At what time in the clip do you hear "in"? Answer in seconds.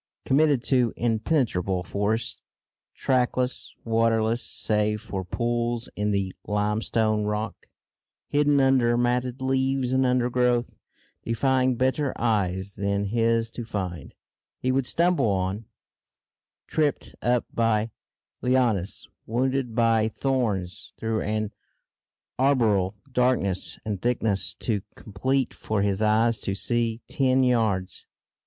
5.95-6.09